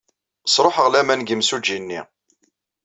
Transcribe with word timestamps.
Sṛuḥeɣ 0.53 0.87
laman 0.89 1.21
deg 1.21 1.29
yimsujji-nni. 1.31 2.01